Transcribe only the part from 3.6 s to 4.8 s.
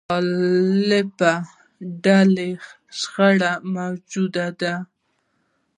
موجودې دي.